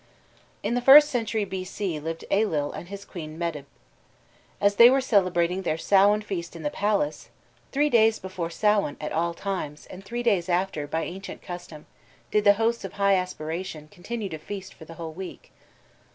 _In 0.63 0.73
the 0.73 0.81
first 0.81 1.11
century 1.11 1.45
B. 1.45 1.63
C. 1.63 1.99
lived 1.99 2.25
Ailill 2.31 2.73
and 2.73 2.87
his 2.89 3.05
queen 3.05 3.37
Medb. 3.37 3.65
As 4.59 4.77
they 4.77 4.89
were 4.89 4.99
celebrating 4.99 5.61
their 5.61 5.77
Samhain 5.77 6.23
feast 6.23 6.55
in 6.55 6.63
the 6.63 6.71
palace, 6.71 7.29
"Three 7.71 7.87
days 7.87 8.17
before 8.17 8.49
Samhain 8.49 8.97
at 8.99 9.11
all 9.11 9.35
times, 9.35 9.85
And 9.91 10.03
three 10.03 10.23
days 10.23 10.49
after, 10.49 10.87
by 10.87 11.03
ancient 11.03 11.43
custom 11.43 11.85
Did 12.31 12.45
the 12.45 12.53
hosts 12.53 12.83
of 12.83 12.93
high 12.93 13.13
aspiration 13.13 13.89
Continue 13.89 14.29
to 14.29 14.39
feast 14.39 14.73
for 14.73 14.85
the 14.85 14.95
whole 14.95 15.13
week." 15.13 15.51